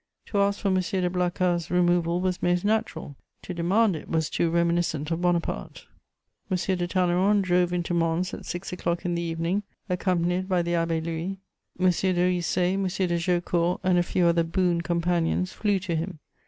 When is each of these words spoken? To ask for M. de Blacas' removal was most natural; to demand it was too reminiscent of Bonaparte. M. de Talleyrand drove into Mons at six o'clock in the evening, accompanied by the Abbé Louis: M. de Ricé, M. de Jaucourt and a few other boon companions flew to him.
To 0.25 0.39
ask 0.41 0.59
for 0.61 0.69
M. 0.69 0.73
de 0.79 1.09
Blacas' 1.11 1.69
removal 1.69 2.21
was 2.21 2.41
most 2.41 2.65
natural; 2.65 3.15
to 3.43 3.53
demand 3.53 3.95
it 3.95 4.09
was 4.09 4.31
too 4.31 4.49
reminiscent 4.49 5.11
of 5.11 5.21
Bonaparte. 5.21 5.85
M. 6.49 6.57
de 6.57 6.87
Talleyrand 6.87 7.43
drove 7.43 7.71
into 7.71 7.93
Mons 7.93 8.33
at 8.33 8.47
six 8.47 8.73
o'clock 8.73 9.05
in 9.05 9.13
the 9.13 9.21
evening, 9.21 9.61
accompanied 9.89 10.49
by 10.49 10.63
the 10.63 10.71
Abbé 10.71 11.05
Louis: 11.05 11.37
M. 11.79 11.85
de 11.91 12.39
Ricé, 12.39 12.73
M. 12.73 12.87
de 13.09 13.17
Jaucourt 13.19 13.79
and 13.83 13.99
a 13.99 14.01
few 14.01 14.25
other 14.25 14.43
boon 14.43 14.81
companions 14.81 15.51
flew 15.53 15.77
to 15.77 15.95
him. 15.95 16.17